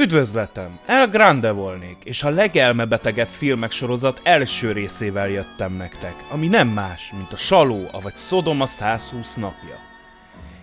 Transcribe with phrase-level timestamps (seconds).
[0.00, 0.78] Üdvözletem!
[0.86, 7.12] El Grande volnék, és a legelmebetegebb filmek sorozat első részével jöttem nektek, ami nem más,
[7.16, 9.89] mint a Saló, avagy Szodoma 120 napja.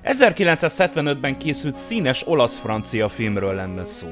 [0.07, 4.07] 1975-ben készült színes olasz-francia filmről lenne szó.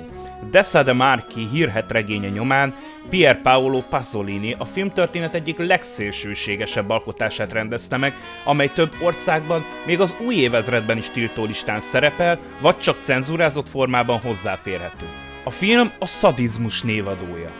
[0.51, 2.75] Dessa de Marchi hírhet regénye nyomán
[3.09, 8.13] Pier Paolo Pasolini a filmtörténet egyik legszélsőségesebb alkotását rendezte meg,
[8.43, 14.19] amely több országban, még az új évezredben is tiltó listán szerepel, vagy csak cenzúrázott formában
[14.19, 15.05] hozzáférhető.
[15.43, 17.51] A film a szadizmus névadója.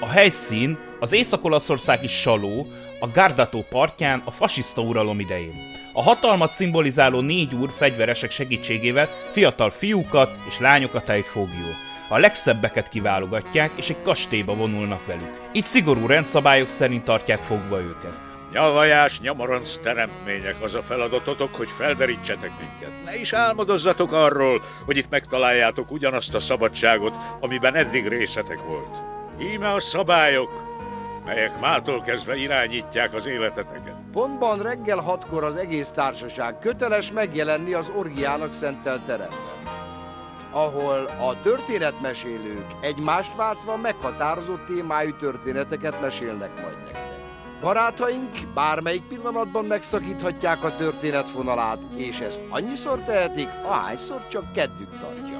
[0.00, 2.66] A helyszín az észak-olaszországi Saló,
[3.00, 5.76] a Gardato partján a fasiszta uralom idején.
[5.92, 11.74] A hatalmat szimbolizáló négy úr fegyveresek segítségével fiatal fiúkat és lányokat ejt fogjuk.
[12.08, 15.40] A legszebbeket kiválogatják, és egy kastélyba vonulnak velük.
[15.52, 18.18] Itt szigorú rendszabályok szerint tartják fogva őket.
[18.52, 23.04] Nyavajás, nyamoranc teremtmények az a feladatotok, hogy felderítsetek minket.
[23.04, 29.02] Ne is álmodozzatok arról, hogy itt megtaláljátok ugyanazt a szabadságot, amiben eddig részetek volt.
[29.40, 30.67] Íme a szabályok,
[31.28, 33.94] melyek mától kezdve irányítják az életeteket.
[34.12, 39.62] Pontban reggel hatkor az egész társaság köteles megjelenni az orgiának szentelt teremben,
[40.50, 46.96] ahol a történetmesélők egymást váltva meghatározott témájú történeteket mesélnek majd nektek.
[47.60, 55.37] Barátaink bármelyik pillanatban megszakíthatják a történet fonalát, és ezt annyiszor tehetik, ahányszor csak kedvük tartja.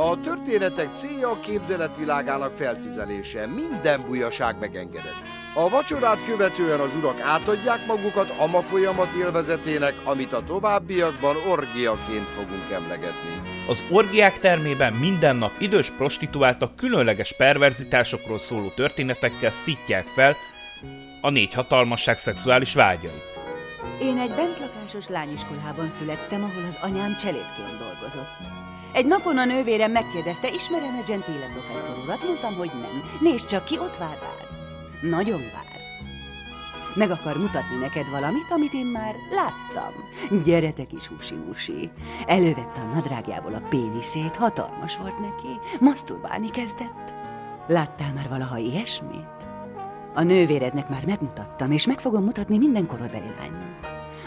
[0.00, 5.22] A történetek célja a képzeletvilágának feltüzelése, minden bujaság megengedett.
[5.54, 12.70] A vacsorát követően az urak átadják magukat ama folyamat élvezetének, amit a továbbiakban orgiaként fogunk
[12.72, 13.50] emlegetni.
[13.68, 20.36] Az orgiák termében minden nap idős prostituáltak különleges perverzitásokról szóló történetekkel szítják fel
[21.20, 23.24] a négy hatalmasság szexuális vágyait.
[24.02, 28.59] Én egy bentlakásos lányiskolában születtem, ahol az anyám cselédként dolgozott.
[28.92, 32.24] Egy napon a nővérem megkérdezte, ismerem a Gentile professzor urat?
[32.24, 33.02] Mondtam, hogy nem.
[33.20, 34.48] Nézd csak ki, ott vár rád.
[35.10, 35.68] Nagyon vár.
[36.94, 39.92] Meg akar mutatni neked valamit, amit én már láttam.
[40.44, 41.90] Gyere te kis húsi-musi.
[42.26, 45.58] Elővette a nadrágjából a péniszét, hatalmas volt neki.
[45.80, 47.14] Maszturbálni kezdett.
[47.66, 49.38] Láttál már valaha ilyesmit?
[50.14, 53.78] A nővérednek már megmutattam, és meg fogom mutatni minden korodai lánynak.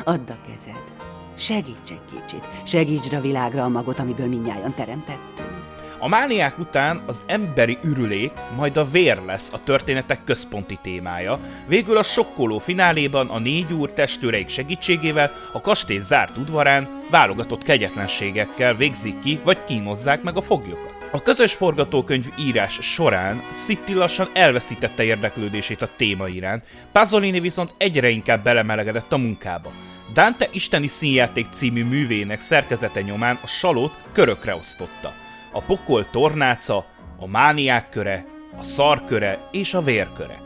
[0.04, 1.13] Add a kezed.
[1.36, 2.48] Segíts egy kicsit.
[2.64, 5.64] Segítsd a világra a magot, amiből minnyáján teremtettünk.
[6.00, 11.40] A mániák után az emberi ürülék, majd a vér lesz a történetek központi témája.
[11.68, 18.76] Végül a sokkoló fináléban a négy úr testőreik segítségével a kastély zárt udvarán válogatott kegyetlenségekkel
[18.76, 20.94] végzik ki, vagy kínozzák meg a foglyokat.
[21.12, 28.10] A közös forgatókönyv írás során City lassan elveszítette érdeklődését a téma iránt, Pasolini viszont egyre
[28.10, 29.72] inkább belemelegedett a munkába.
[30.14, 35.14] Dante Isteni Színjáték című művének szerkezete nyomán a salót körökre osztotta.
[35.52, 36.86] A pokol tornáca,
[37.20, 38.26] a mániák köre,
[38.58, 40.42] a szarköre és a vérköre.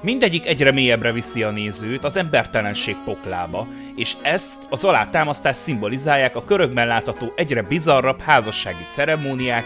[0.00, 3.66] Mindegyik egyre mélyebbre viszi a nézőt az embertelenség poklába,
[3.96, 9.64] és ezt az alátámasztást szimbolizálják a körökben látható egyre bizarrabb házassági ceremóniák,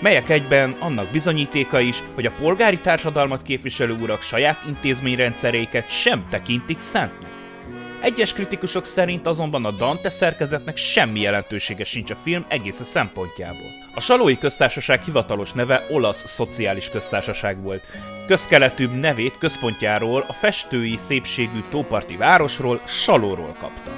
[0.00, 6.78] melyek egyben annak bizonyítéka is, hogy a polgári társadalmat képviselő urak saját intézményrendszeréket sem tekintik
[6.78, 7.39] szentnek.
[8.00, 13.68] Egyes kritikusok szerint azonban a Dante szerkezetnek semmi jelentősége sincs a film egész a szempontjából.
[13.94, 17.82] A Salói Köztársaság hivatalos neve Olasz Szociális Köztársaság volt.
[18.26, 23.90] Közkeletűbb nevét központjáról, a festői szépségű tóparti városról, Salóról kapta.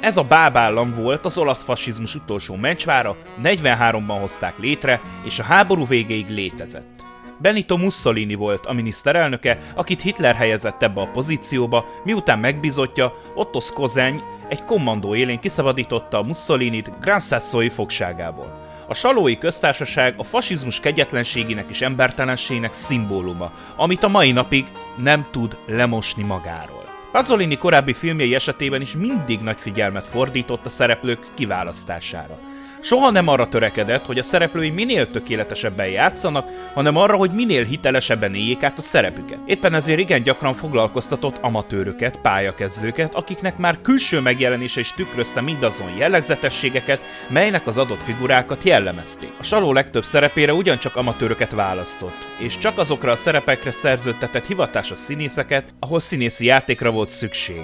[0.00, 5.86] Ez a bábállam volt az olasz fasizmus utolsó mencsvára, 43-ban hozták létre, és a háború
[5.86, 7.03] végéig létezett.
[7.38, 14.22] Benito Mussolini volt a miniszterelnöke, akit Hitler helyezett ebbe a pozícióba, miután megbizotja, Otto Skozeny
[14.48, 18.62] egy kommandó élén kiszabadította Mussolinit Gran Sassoi fogságából.
[18.88, 25.56] A salói köztársaság a fasizmus kegyetlenségének és embertelenségének szimbóluma, amit a mai napig nem tud
[25.66, 26.82] lemosni magáról.
[27.12, 32.38] Pasolini korábbi filmjei esetében is mindig nagy figyelmet fordított a szereplők kiválasztására.
[32.84, 38.34] Soha nem arra törekedett, hogy a szereplői minél tökéletesebben játszanak, hanem arra, hogy minél hitelesebben
[38.34, 39.38] éljék át a szerepüket.
[39.46, 47.00] Éppen ezért igen gyakran foglalkoztatott amatőröket, pályakezdőket, akiknek már külső megjelenése is tükrözte mindazon jellegzetességeket,
[47.28, 49.32] melynek az adott figurákat jellemezték.
[49.38, 55.74] A Saló legtöbb szerepére ugyancsak amatőröket választott, és csak azokra a szerepekre szerződtetett hivatásos színészeket,
[55.80, 57.62] ahol színészi játékra volt szükség.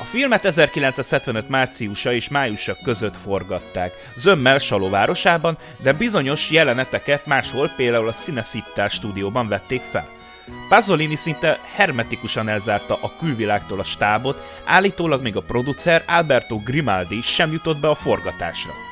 [0.00, 7.70] A filmet 1975 márciusa és májusa között forgatták, zömmel Saló városában, de bizonyos jeleneteket máshol
[7.76, 10.08] például a Cinecittà stúdióban vették fel.
[10.68, 17.52] Pasolini szinte hermetikusan elzárta a külvilágtól a stábot, állítólag még a producer Alberto Grimaldi sem
[17.52, 18.89] jutott be a forgatásra.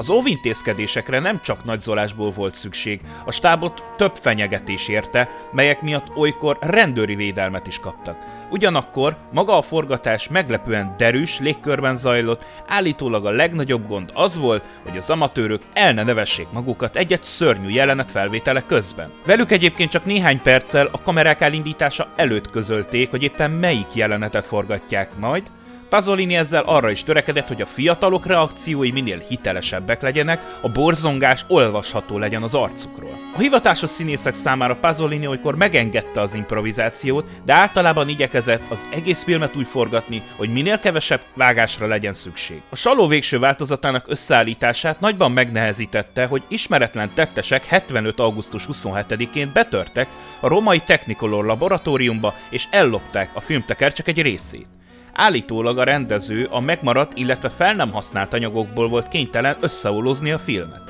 [0.00, 6.58] Az óvintézkedésekre nem csak nagyzolásból volt szükség, a stábot több fenyegetés érte, melyek miatt olykor
[6.60, 8.16] rendőri védelmet is kaptak.
[8.50, 14.96] Ugyanakkor maga a forgatás meglepően derűs légkörben zajlott, állítólag a legnagyobb gond az volt, hogy
[14.96, 19.10] az amatőrök el ne nevessék magukat egy-egy szörnyű jelenet felvétele közben.
[19.26, 25.18] Velük egyébként csak néhány perccel a kamerák elindítása előtt közölték, hogy éppen melyik jelenetet forgatják
[25.18, 25.42] majd,
[25.90, 32.18] Pasolini ezzel arra is törekedett, hogy a fiatalok reakciói minél hitelesebbek legyenek, a borzongás olvasható
[32.18, 33.18] legyen az arcukról.
[33.34, 39.56] A hivatásos színészek számára Pasolini olykor megengedte az improvizációt, de általában igyekezett az egész filmet
[39.56, 42.60] úgy forgatni, hogy minél kevesebb vágásra legyen szükség.
[42.68, 48.18] A saló végső változatának összeállítását nagyban megnehezítette, hogy ismeretlen tettesek 75.
[48.18, 50.08] augusztus 27-én betörtek
[50.40, 54.66] a romai Technicolor laboratóriumba és ellopták a filmtekercsek egy részét.
[55.22, 60.82] Állítólag a rendező a megmaradt, illetve fel nem használt anyagokból volt kénytelen összeolózni a filmet.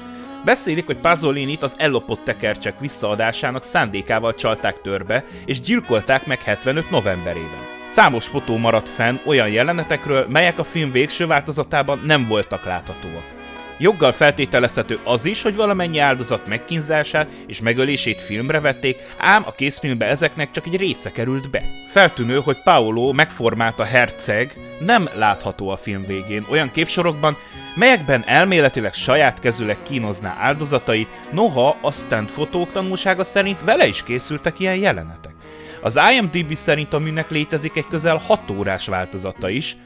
[0.44, 7.61] Beszélik, hogy Pazolinit az ellopott tekercsek visszaadásának szándékával csalták törbe, és gyilkolták meg 75 novemberében.
[7.88, 13.40] Számos fotó maradt fenn olyan jelenetekről, melyek a film végső változatában nem voltak láthatóak.
[13.82, 20.06] Joggal feltételezhető az is, hogy valamennyi áldozat megkínzását és megölését filmre vették, ám a készfilmbe
[20.06, 21.62] ezeknek csak egy része került be.
[21.91, 27.37] Feltűnő, hogy Paolo megformálta Herceg nem látható a film végén olyan képsorokban,
[27.75, 34.59] melyekben elméletileg saját kezüleg kínozná áldozatai, noha a stand fotók tanulsága szerint vele is készültek
[34.59, 35.35] ilyen jelenetek.
[35.81, 39.77] Az IMDb szerint a műnek létezik egy közel 6 órás változata is,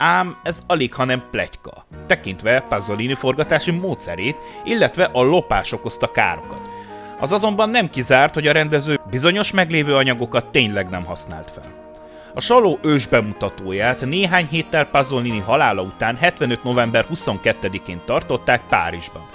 [0.00, 6.70] ám ez alig, hanem plegyka, tekintve Pasolini forgatási módszerét, illetve a lopás okozta károkat.
[7.20, 11.78] Az azonban nem kizárt, hogy a rendező bizonyos meglévő anyagokat tényleg nem használt fel.
[12.34, 16.62] A Saló ős bemutatóját néhány héttel Pasolini halála után 75.
[16.64, 19.26] november 22-én tartották Párizsban,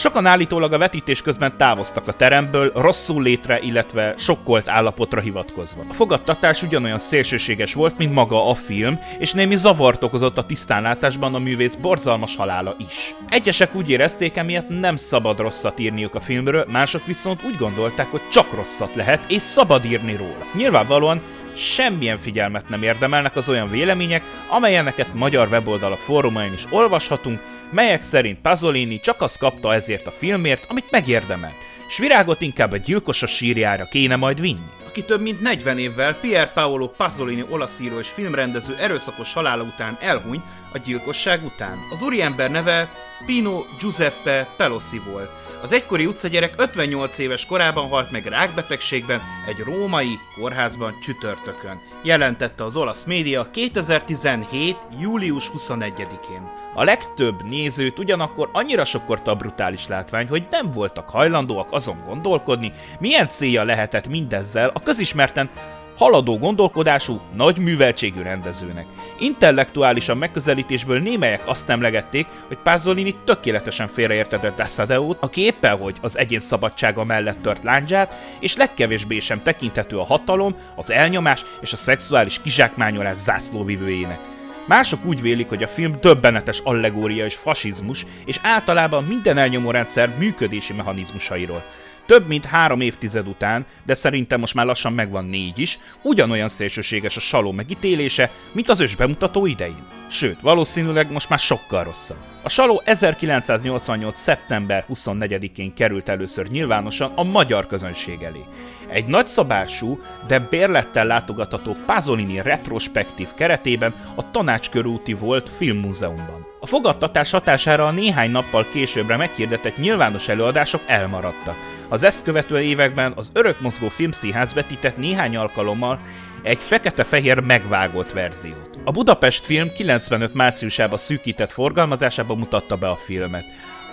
[0.00, 5.84] Sokan állítólag a vetítés közben távoztak a teremből, rosszul létre, illetve sokkolt állapotra hivatkozva.
[5.88, 11.34] A fogadtatás ugyanolyan szélsőséges volt, mint maga a film, és némi zavart okozott a tisztánlátásban
[11.34, 13.14] a művész borzalmas halála is.
[13.28, 18.22] Egyesek úgy érezték, emiatt nem szabad rosszat írniuk a filmről, mások viszont úgy gondolták, hogy
[18.32, 20.46] csak rosszat lehet, és szabad írni róla.
[20.54, 21.22] Nyilvánvalóan
[21.56, 28.40] semmilyen figyelmet nem érdemelnek az olyan vélemények, amelyeneket magyar weboldalak fórumain is olvashatunk, melyek szerint
[28.40, 31.54] Pasolini csak azt kapta ezért a filmért, amit megérdemelt,
[31.88, 34.68] s virágot inkább a gyilkos a sírjára kéne majd vinni.
[34.88, 39.96] Aki több mint 40 évvel Pier Paolo Pasolini olasz író és filmrendező erőszakos halála után
[40.00, 40.42] elhuny
[40.72, 41.78] a gyilkosság után.
[41.92, 42.88] Az úriember neve
[43.26, 45.30] Pino Giuseppe Pelosi volt,
[45.62, 52.76] az egykori utcagyerek 58 éves korában halt meg rákbetegségben egy római kórházban csütörtökön, jelentette az
[52.76, 54.76] olasz média 2017.
[55.00, 56.48] július 21-én.
[56.74, 62.72] A legtöbb nézőt ugyanakkor annyira sokkorta a brutális látvány, hogy nem voltak hajlandóak azon gondolkodni,
[62.98, 65.50] milyen célja lehetett mindezzel a közismerten
[66.00, 68.86] haladó gondolkodású, nagy műveltségű rendezőnek.
[69.18, 76.40] Intellektuálisan megközelítésből némelyek azt emlegették, hogy Pasolini tökéletesen félreértette Dassadeót, aki éppen hogy az egyén
[76.40, 82.40] szabadsága mellett tört láncsát, és legkevésbé sem tekinthető a hatalom, az elnyomás és a szexuális
[82.42, 84.20] kizsákmányolás zászlóvivőjének.
[84.66, 90.10] Mások úgy vélik, hogy a film döbbenetes allegória és fasizmus, és általában minden elnyomó rendszer
[90.18, 91.64] működési mechanizmusairól.
[92.10, 97.16] Több mint három évtized után, de szerintem most már lassan megvan négy is, ugyanolyan szélsőséges
[97.16, 99.84] a saló megítélése, mint az ős bemutató idején.
[100.08, 102.16] Sőt, valószínűleg most már sokkal rosszabb.
[102.42, 104.20] A saló 1988.
[104.20, 108.44] szeptember 24-én került először nyilvánosan a magyar közönség elé.
[108.88, 116.46] Egy nagyszabású, de bérlettel látogatható Pasolini retrospektív keretében a Tanácskörúti volt filmmúzeumban.
[116.60, 121.79] A fogadtatás hatására a néhány nappal későbbre meghirdetett nyilvános előadások elmaradtak.
[121.92, 126.00] Az ezt követő években az Örök Mozgó Filmszínház vetített néhány alkalommal
[126.42, 128.78] egy fekete-fehér megvágott verziót.
[128.84, 133.44] A Budapest film 95 márciusában szűkített forgalmazásában mutatta be a filmet.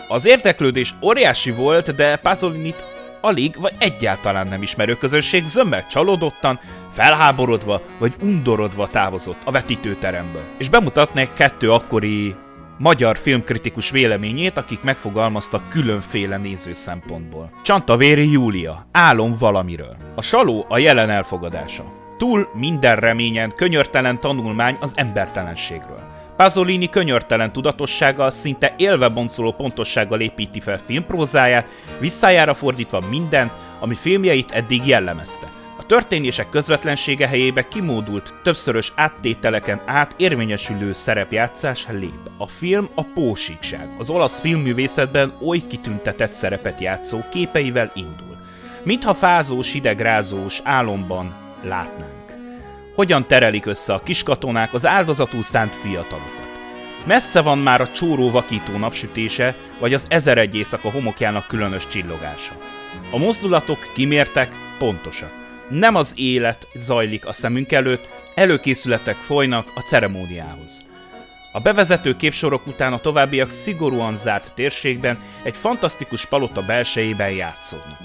[0.08, 2.84] Az érdeklődés óriási volt, de Pasolinit
[3.22, 6.60] alig vagy egyáltalán nem ismerő közönség zömmel csalódottan,
[6.94, 10.44] felháborodva vagy undorodva távozott a vetítőteremből.
[10.58, 12.36] És bemutatnék kettő akkori
[12.78, 17.52] magyar filmkritikus véleményét, akik megfogalmaztak különféle néző szempontból.
[17.64, 19.96] Csantavéri Júlia, Álom valamiről.
[20.16, 21.84] A saló a jelen elfogadása.
[22.18, 26.02] Túl minden reményen könyörtelen tanulmány az embertelenségről.
[26.38, 31.68] Pasolini könyörtelen tudatossággal, szinte élve boncoló pontossággal építi fel filmprózáját,
[32.00, 35.48] visszájára fordítva mindent, ami filmjeit eddig jellemezte
[35.88, 42.30] történések közvetlensége helyébe kimódult, többszörös áttételeken át érvényesülő szerepjátszás lép.
[42.38, 43.90] A film a pósíkság.
[43.98, 48.38] Az olasz filmművészetben oly kitüntetett szerepet játszó képeivel indul.
[48.84, 52.36] Mintha fázós, hidegrázós álomban látnánk.
[52.96, 56.48] Hogyan terelik össze a kiskatonák az áldozatul szánt fiatalokat.
[57.06, 62.54] Messze van már a csóró vakító napsütése, vagy az ezer egy éjszaka homokjának különös csillogása.
[63.12, 65.47] A mozdulatok kimértek, pontosak.
[65.70, 70.86] Nem az élet zajlik a szemünk előtt, előkészületek folynak a ceremóniához.
[71.52, 77.98] A bevezető képsorok után a továbbiak szigorúan zárt térségben egy fantasztikus palota belsejében játszódnak.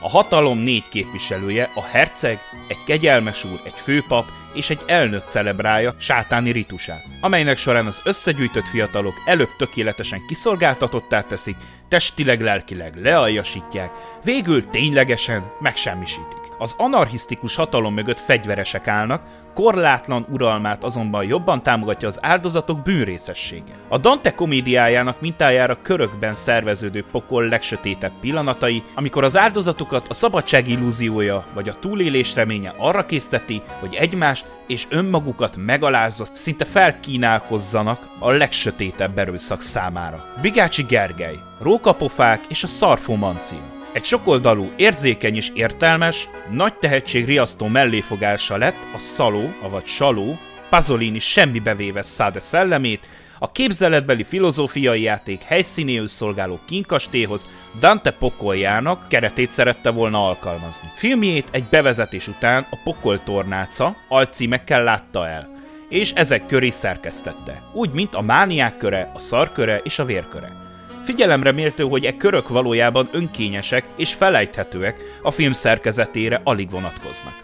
[0.00, 2.38] A hatalom négy képviselője, a herceg,
[2.68, 8.66] egy kegyelmes úr, egy főpap és egy elnök celebrálja sátáni ritusát, amelynek során az összegyűjtött
[8.66, 11.56] fiatalok előbb tökéletesen kiszolgáltatottá teszik,
[11.88, 13.90] testileg-lelkileg lealjasítják,
[14.24, 16.41] végül ténylegesen megsemmisítik.
[16.62, 19.22] Az anarchisztikus hatalom mögött fegyveresek állnak,
[19.54, 23.72] korlátlan uralmát azonban jobban támogatja az áldozatok bűnrészessége.
[23.88, 31.44] A Dante komédiájának mintájára körökben szerveződő pokol legsötétebb pillanatai, amikor az áldozatokat a szabadság illúziója
[31.54, 39.18] vagy a túlélés reménye arra készteti, hogy egymást és önmagukat megalázva szinte felkínálkozzanak a legsötétebb
[39.18, 40.24] erőszak számára.
[40.42, 48.56] Bigácsi Gergely, Rókapofák és a Szarfomancin egy sokoldalú, érzékeny és értelmes, nagy tehetség riasztó melléfogása
[48.56, 50.38] lett a Szaló, avagy Saló,
[50.70, 53.08] Pazolini semmibe véve Száde szellemét,
[53.38, 57.46] a képzeletbeli filozófiai játék helyszínéül szolgáló kinkastéhoz
[57.80, 60.88] Dante pokoljának keretét szerette volna alkalmazni.
[60.96, 65.50] Filmjét egy bevezetés után a pokol tornáca alcímekkel látta el,
[65.88, 70.61] és ezek köré szerkesztette, úgy, mint a mániák köre, a szarköre és a vérköre.
[71.04, 77.34] Figyelemre méltó, hogy e körök valójában önkényesek és felejthetőek, a film szerkezetére alig vonatkoznak.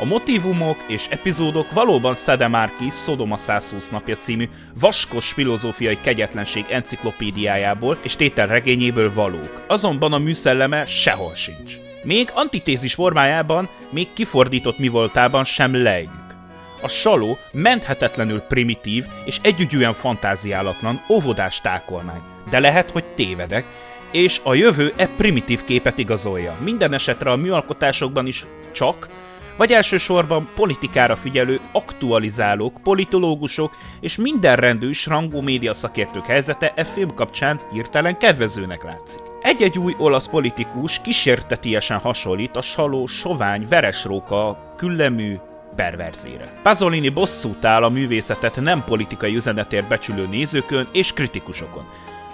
[0.00, 4.48] A motivumok és epizódok valóban Szedemárki Szodoma 120 napja című
[4.80, 11.76] vaskos filozófiai kegyetlenség enciklopédiájából és tételregényéből valók, azonban a műszelleme sehol sincs.
[12.02, 16.34] Még antitézis formájában, még kifordított mi voltában sem lejjük.
[16.82, 22.22] A saló menthetetlenül primitív és együgyűen fantáziálatlan, óvodás tákolmány.
[22.50, 23.64] De lehet, hogy tévedek,
[24.10, 26.56] és a jövő e primitív képet igazolja.
[26.64, 29.08] Minden esetre a műalkotásokban is csak,
[29.56, 37.14] vagy elsősorban politikára figyelő aktualizálók, politológusok és mindenrendű és rangú média szakértők helyzete e film
[37.14, 39.20] kapcsán hirtelen kedvezőnek látszik.
[39.42, 45.36] Egy-egy új olasz politikus kísértetiesen hasonlít a saló sovány veresróka küllemű
[45.76, 46.60] perverzére.
[46.62, 51.84] Pasolini bosszút áll a művészetet nem politikai üzenetért becsülő nézőkön és kritikusokon.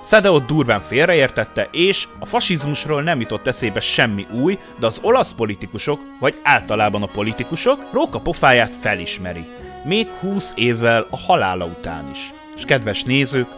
[0.05, 6.01] Szedeo durván félreértette, és a fasizmusról nem jutott eszébe semmi új, de az olasz politikusok,
[6.21, 9.45] vagy általában a politikusok, Róka pofáját felismeri.
[9.85, 12.33] Még 20 évvel a halála után is.
[12.57, 13.49] És kedves nézők,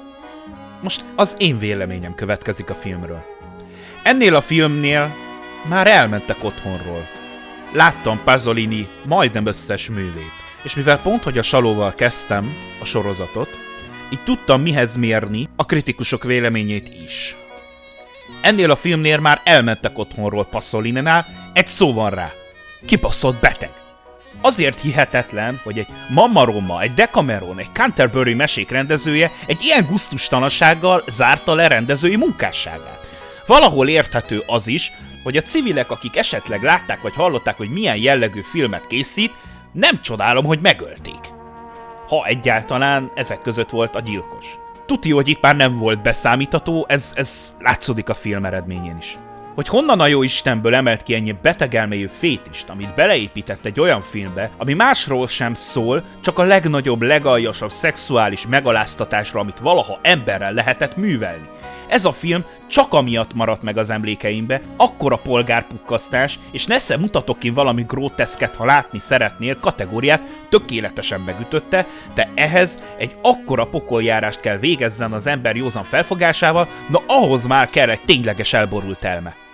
[0.82, 3.24] most az én véleményem következik a filmről.
[4.02, 5.14] Ennél a filmnél
[5.68, 7.06] már elmentek otthonról.
[7.72, 13.48] Láttam Pasolini majdnem összes művét, és mivel pont, hogy a Salóval kezdtem a sorozatot,
[14.10, 17.36] így tudtam mihez mérni a kritikusok véleményét is.
[18.40, 22.32] Ennél a filmnél már elmentek otthonról Pasolinenál, egy szó van rá.
[22.86, 23.70] Kibaszott beteg.
[24.40, 31.04] Azért hihetetlen, hogy egy Mamma Roma, egy Decameron, egy Canterbury mesék rendezője egy ilyen guztustalansággal
[31.08, 33.08] zárta le rendezői munkásságát.
[33.46, 38.40] Valahol érthető az is, hogy a civilek, akik esetleg látták vagy hallották, hogy milyen jellegű
[38.40, 39.32] filmet készít,
[39.72, 41.35] nem csodálom, hogy megölték.
[42.08, 44.58] Ha egyáltalán ezek között volt a gyilkos.
[44.86, 49.18] Tuti, hogy itt már nem volt beszámítható, ez, ez látszódik a film eredményén is.
[49.54, 54.50] Hogy honnan a jó Istenből emelt ki ennyi betegelméjű fétist, amit beleépített egy olyan filmbe,
[54.56, 61.48] ami másról sem szól, csak a legnagyobb, legaljasabb szexuális megaláztatásra, amit valaha emberrel lehetett művelni.
[61.88, 67.50] Ez a film csak amiatt maradt meg az emlékeimbe, akkora polgárpukkasztás, és nesze mutatok ki
[67.50, 75.12] valami groteszket, ha látni szeretnél, kategóriát tökéletesen megütötte, de ehhez egy akkora pokoljárást kell végezzen
[75.12, 79.45] az ember józan felfogásával, na ahhoz már kell egy tényleges elborult elme.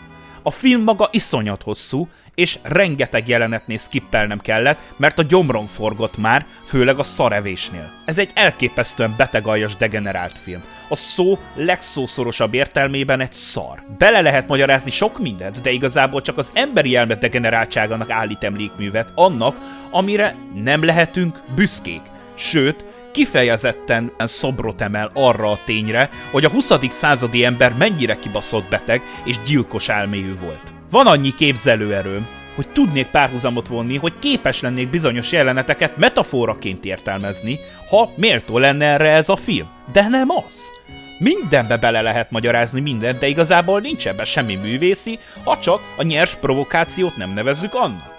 [0.43, 6.45] A film maga iszonyat hosszú, és rengeteg jelenetnél skippelnem kellett, mert a gyomron forgott már,
[6.65, 7.91] főleg a szarevésnél.
[8.05, 10.63] Ez egy elképesztően betegaljas degenerált film.
[10.89, 13.83] A szó legszószorosabb értelmében egy szar.
[13.99, 19.57] Bele lehet magyarázni sok mindent, de igazából csak az emberi elme degeneráltságának állít emlékművet, annak,
[19.91, 22.03] amire nem lehetünk büszkék.
[22.35, 26.73] Sőt, kifejezetten szobrot emel arra a tényre, hogy a 20.
[26.89, 30.73] századi ember mennyire kibaszott beteg és gyilkos elméjű volt.
[30.91, 38.11] Van annyi képzelőerőm, hogy tudnék párhuzamot vonni, hogy képes lennék bizonyos jeleneteket metaforaként értelmezni, ha
[38.15, 39.69] méltó lenne erre ez a film.
[39.93, 40.73] De nem az.
[41.19, 46.35] Mindenbe bele lehet magyarázni mindent, de igazából nincs ebben semmi művészi, ha csak a nyers
[46.35, 48.12] provokációt nem nevezzük annak.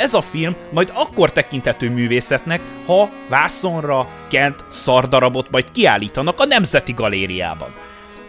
[0.00, 6.92] Ez a film majd akkor tekinthető művészetnek, ha vászonra kent szardarabot majd kiállítanak a Nemzeti
[6.92, 7.74] Galériában.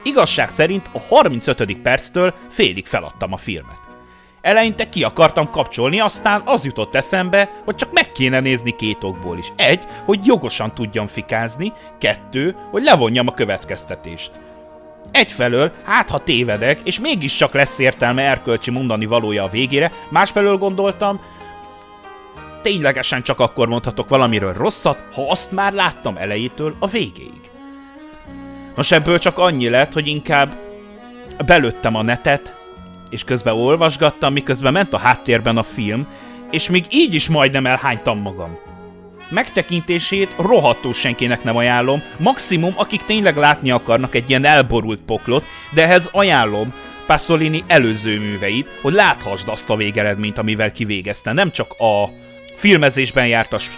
[0.04, 1.78] Igazság szerint a 35.
[1.82, 3.80] perctől félig feladtam a filmet.
[4.42, 9.38] Eleinte ki akartam kapcsolni, aztán az jutott eszembe, hogy csak meg kéne nézni két okból
[9.38, 9.52] is.
[9.56, 14.32] Egy, hogy jogosan tudjam fikázni, kettő, hogy levonjam a következtetést.
[15.12, 21.20] Egyfelől, hát ha tévedek, és mégiscsak lesz értelme erkölcsi mondani valója a végére, másfelől gondoltam,
[22.62, 27.50] ténylegesen csak akkor mondhatok valamiről rosszat, ha azt már láttam elejétől a végéig.
[28.76, 30.54] Nos, ebből csak annyi lett, hogy inkább
[31.46, 32.56] belőttem a netet,
[33.10, 36.08] és közben olvasgattam, miközben ment a háttérben a film,
[36.52, 38.58] és még így is majdnem elhánytam magam.
[39.30, 45.84] Megtekintését rohadtó senkinek nem ajánlom, maximum akik tényleg látni akarnak egy ilyen elborult poklot, de
[45.84, 46.74] ehhez ajánlom
[47.06, 51.34] Pasolini előző műveit, hogy láthasd azt a végeredményt, amivel kivégezte.
[51.34, 52.10] Nem csak a
[52.62, 53.70] filmezésben jártas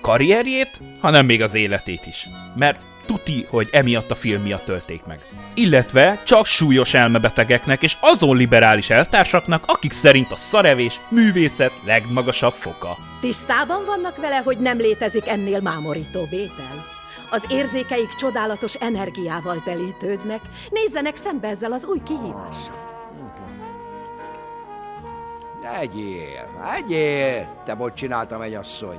[0.00, 2.28] karrierjét, hanem még az életét is.
[2.56, 5.20] Mert tuti, hogy emiatt a film miatt tölték meg.
[5.54, 12.96] Illetve csak súlyos elmebetegeknek és azon liberális eltársaknak, akik szerint a szarevés művészet legmagasabb foka.
[13.20, 16.84] Tisztában vannak vele, hogy nem létezik ennél mámorító vétel?
[17.30, 20.40] Az érzékeik csodálatos energiával telítődnek.
[20.70, 22.93] Nézzenek szembe ezzel az új kihívással.
[25.72, 28.98] Egyél, egyél, te bot csináltam egy asszony.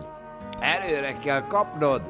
[0.59, 2.01] Előre kell kapnod.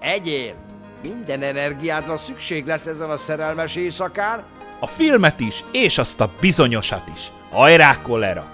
[0.00, 0.54] Egyél.
[1.02, 4.44] Minden energiádra szükség lesz ezen a szerelmes éjszakán.
[4.80, 7.32] A filmet is, és azt a bizonyosat is.
[7.50, 8.46] Hajrá, kolera!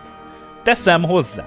[0.62, 1.44] Teszem hozzá.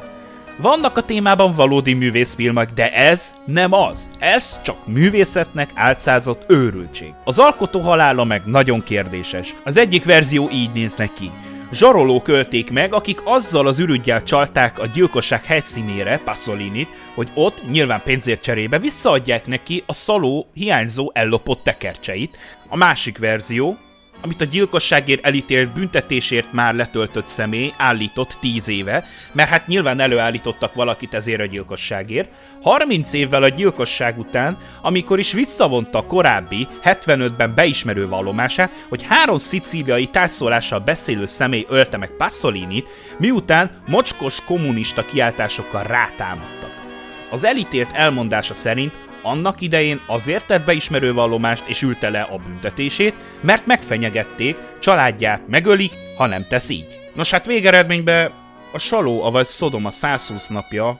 [0.58, 4.10] Vannak a témában valódi művészfilmek, de ez nem az.
[4.20, 7.14] Ez csak művészetnek álcázott őrültség.
[7.24, 9.56] Az alkotó halála meg nagyon kérdéses.
[9.64, 11.32] Az egyik verzió így néz neki
[11.74, 18.02] zsaroló költék meg, akik azzal az ürügyjel csalták a gyilkosság helyszínére Pasolinit, hogy ott, nyilván
[18.04, 22.38] pénzért cserébe visszaadják neki a szaló hiányzó ellopott tekercseit.
[22.68, 23.78] A másik verzió,
[24.24, 30.74] amit a gyilkosságért elítélt büntetésért már letöltött személy állított 10 éve, mert hát nyilván előállítottak
[30.74, 32.30] valakit ezért a gyilkosságért,
[32.62, 40.08] 30 évvel a gyilkosság után, amikor is visszavonta korábbi, 75-ben beismerő vallomását, hogy három szicíliai
[40.08, 46.72] társzólással beszélő személy ölte meg Passolinit, miután mocskos kommunista kiáltásokkal rátámadtak.
[47.30, 53.14] Az elítélt elmondása szerint annak idején azért tett beismerő vallomást és ülte le a büntetését,
[53.42, 57.00] mert megfenyegették, családját megölik, ha nem tesz így.
[57.14, 58.32] Nos hát végeredményben
[58.72, 61.00] a Saló, avagy Szodoma 120 napja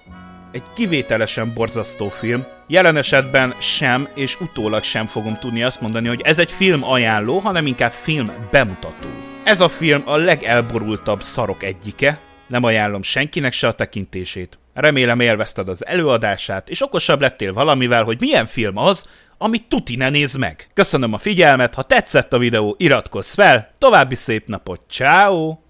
[0.52, 2.46] egy kivételesen borzasztó film.
[2.68, 7.40] Jelen esetben sem, és utólag sem fogom tudni azt mondani, hogy ez egy film ajánló,
[7.40, 9.08] hanem inkább film bemutató.
[9.44, 14.58] Ez a film a legelborultabb szarok egyike, nem ajánlom senkinek se a tekintését.
[14.74, 19.06] Remélem élvezted az előadását, és okosabb lettél valamivel, hogy milyen film az,
[19.38, 20.68] amit tuti ne néz meg.
[20.74, 25.58] Köszönöm a figyelmet, ha tetszett a videó, iratkozz fel, további szép napot, ciao.